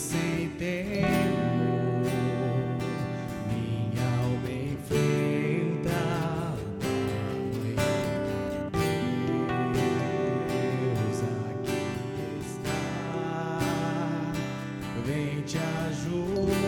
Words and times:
sem 0.00 0.48
temor, 0.58 1.10
minha 3.52 4.02
alma 4.22 4.50
enfrenta 4.50 6.00
Deus 10.48 11.18
aqui 11.50 11.84
está, 12.40 13.58
vem 15.04 15.42
te 15.42 15.58
ajudar. 15.58 16.59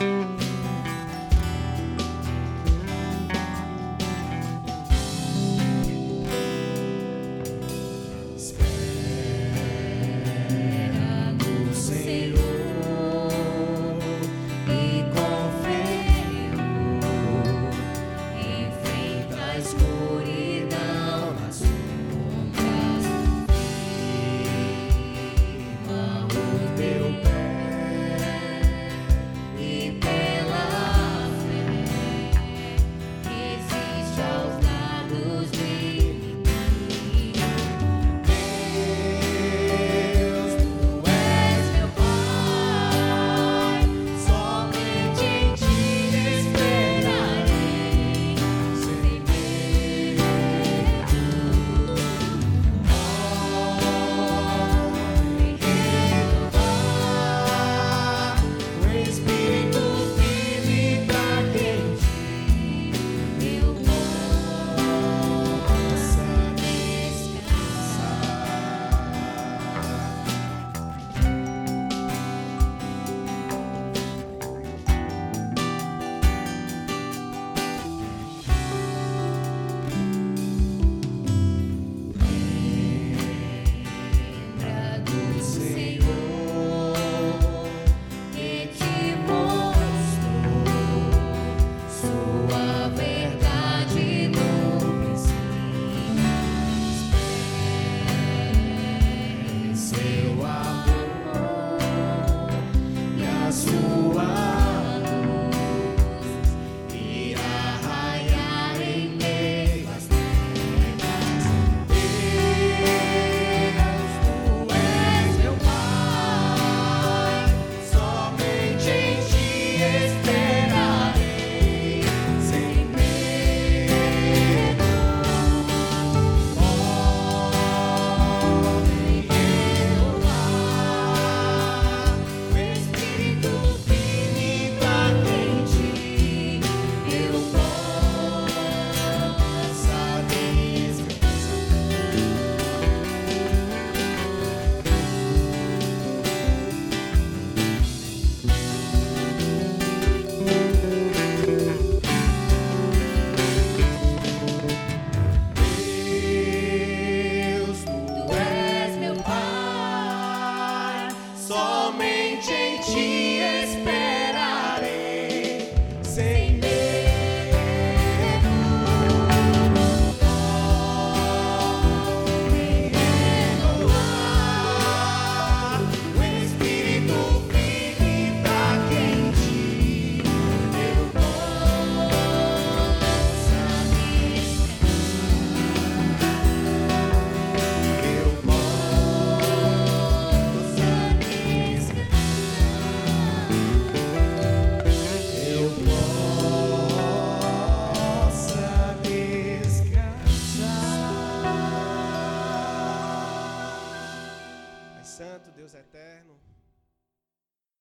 Música 0.00 0.49